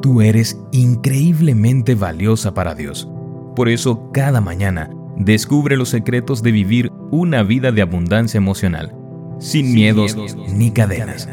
[0.00, 3.08] Tú eres increíblemente valiosa para Dios.
[3.56, 8.94] Por eso, cada mañana, descubre los secretos de vivir una vida de abundancia emocional,
[9.40, 10.16] sin, miedos,
[10.54, 11.28] ni cadenas.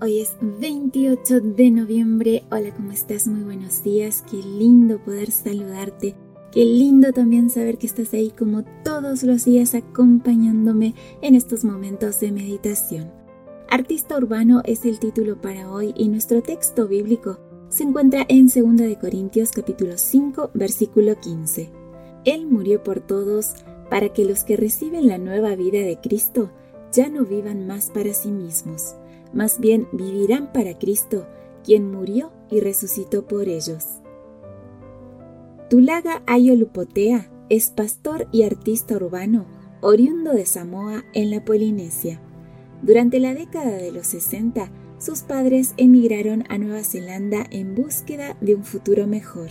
[0.00, 2.42] Hoy es 28 de noviembre.
[2.50, 3.28] Hola, ¿cómo estás?
[3.28, 4.24] Muy buenos días.
[4.28, 6.16] Qué lindo poder saludarte.
[6.50, 12.18] Qué lindo también saber que estás ahí como todos los días acompañándome en estos momentos
[12.18, 13.21] de meditación.
[13.72, 17.38] Artista urbano es el título para hoy y nuestro texto bíblico
[17.70, 21.70] se encuentra en 2 de Corintios capítulo 5 versículo 15.
[22.26, 23.54] Él murió por todos
[23.88, 26.50] para que los que reciben la nueva vida de Cristo
[26.92, 28.94] ya no vivan más para sí mismos,
[29.32, 31.26] más bien vivirán para Cristo,
[31.64, 33.86] quien murió y resucitó por ellos.
[35.70, 39.46] Tulaga Ayolupotea es pastor y artista urbano,
[39.80, 42.20] oriundo de Samoa en la Polinesia.
[42.82, 48.56] Durante la década de los 60, sus padres emigraron a Nueva Zelanda en búsqueda de
[48.56, 49.50] un futuro mejor.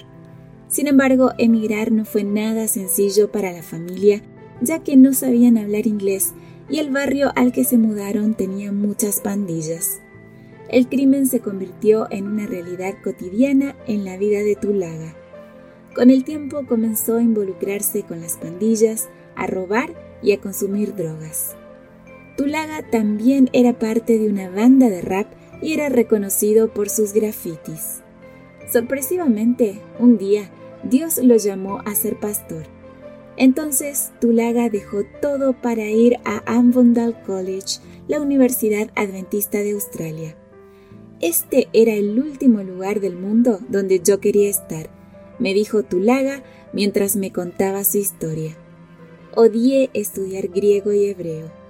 [0.67, 4.21] Sin embargo, emigrar no fue nada sencillo para la familia,
[4.61, 6.33] ya que no sabían hablar inglés
[6.69, 10.01] y el barrio al que se mudaron tenía muchas pandillas.
[10.69, 15.15] El crimen se convirtió en una realidad cotidiana en la vida de Tulaga.
[15.93, 21.57] Con el tiempo comenzó a involucrarse con las pandillas, a robar y a consumir drogas.
[22.41, 25.27] Tulaga también era parte de una banda de rap
[25.61, 28.01] y era reconocido por sus grafitis.
[28.73, 30.49] Sorpresivamente, un día,
[30.81, 32.63] Dios lo llamó a ser pastor.
[33.37, 40.35] Entonces, Tulaga dejó todo para ir a Avondale College, la Universidad Adventista de Australia.
[41.19, 44.89] Este era el último lugar del mundo donde yo quería estar,
[45.37, 46.41] me dijo Tulaga
[46.73, 48.57] mientras me contaba su historia.
[49.35, 51.60] Odié estudiar griego y hebreo.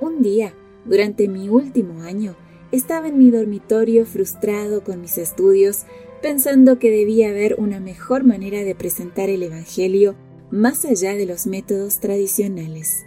[0.00, 0.54] Un día,
[0.84, 2.36] durante mi último año,
[2.70, 5.86] estaba en mi dormitorio frustrado con mis estudios,
[6.22, 10.14] pensando que debía haber una mejor manera de presentar el Evangelio
[10.50, 13.06] más allá de los métodos tradicionales.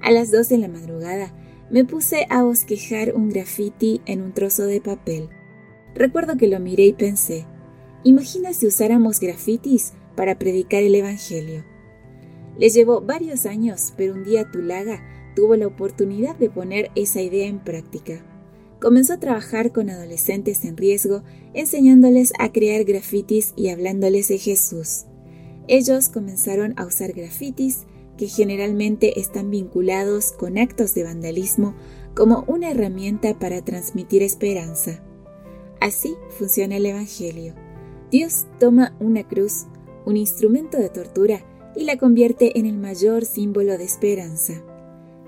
[0.00, 1.34] A las dos de la madrugada
[1.70, 5.28] me puse a bosquejar un graffiti en un trozo de papel.
[5.94, 7.46] Recuerdo que lo miré y pensé,
[8.04, 11.64] imagina si usáramos grafitis para predicar el Evangelio.
[12.58, 15.02] Le llevó varios años, pero un día Tulaga
[15.34, 18.24] tuvo la oportunidad de poner esa idea en práctica.
[18.80, 21.22] Comenzó a trabajar con adolescentes en riesgo,
[21.54, 25.04] enseñándoles a crear grafitis y hablándoles de Jesús.
[25.68, 27.86] Ellos comenzaron a usar grafitis,
[28.18, 31.74] que generalmente están vinculados con actos de vandalismo,
[32.14, 35.02] como una herramienta para transmitir esperanza.
[35.80, 37.54] Así funciona el Evangelio.
[38.10, 39.66] Dios toma una cruz,
[40.04, 41.44] un instrumento de tortura,
[41.74, 44.62] y la convierte en el mayor símbolo de esperanza.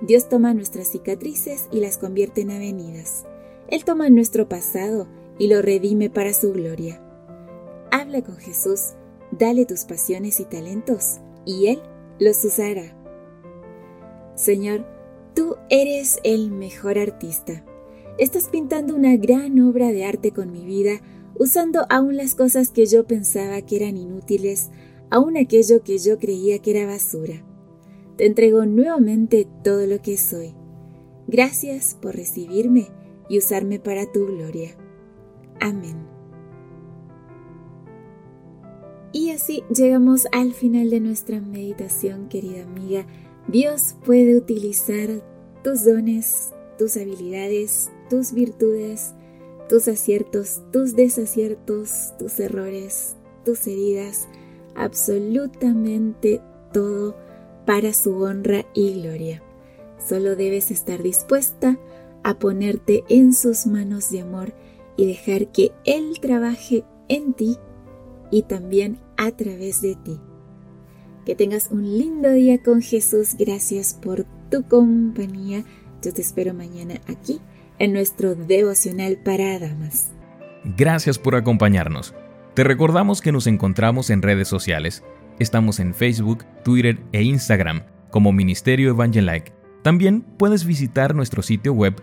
[0.06, 3.25] Dios toma nuestras cicatrices y las convierte en avenidas.
[3.69, 7.00] Él toma nuestro pasado y lo redime para su gloria.
[7.91, 8.93] Habla con Jesús,
[9.31, 11.81] dale tus pasiones y talentos, y Él
[12.19, 12.94] los usará.
[14.34, 14.84] Señor,
[15.34, 17.64] tú eres el mejor artista.
[18.19, 21.00] Estás pintando una gran obra de arte con mi vida,
[21.34, 24.70] usando aún las cosas que yo pensaba que eran inútiles,
[25.09, 27.43] aún aquello que yo creía que era basura
[28.16, 30.54] te entrego nuevamente todo lo que soy.
[31.26, 32.88] Gracias por recibirme
[33.28, 34.76] y usarme para tu gloria.
[35.60, 35.97] Amén.
[39.12, 43.06] Y así llegamos al final de nuestra meditación, querida amiga.
[43.47, 45.08] Dios puede utilizar
[45.62, 49.14] tus dones, tus habilidades, tus virtudes,
[49.69, 54.28] tus aciertos, tus desaciertos, tus errores, tus heridas,
[54.75, 56.41] absolutamente
[56.72, 57.16] todo
[57.64, 59.42] para su honra y gloria.
[59.98, 61.78] Solo debes estar dispuesta
[62.22, 64.54] a ponerte en sus manos de amor
[64.97, 67.58] y dejar que Él trabaje en ti
[68.30, 70.19] y también a través de ti.
[71.25, 73.34] Que tengas un lindo día con Jesús.
[73.38, 75.64] Gracias por tu compañía.
[76.02, 77.41] Yo te espero mañana aquí
[77.78, 80.10] en nuestro devocional para damas.
[80.76, 82.14] Gracias por acompañarnos.
[82.55, 85.02] Te recordamos que nos encontramos en redes sociales
[85.38, 89.52] Estamos en Facebook, Twitter e Instagram como Ministerio Evangelike.
[89.82, 91.94] También puedes visitar nuestro sitio web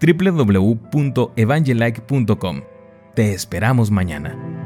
[0.00, 2.60] www.evangelike.com.
[3.14, 4.59] Te esperamos mañana.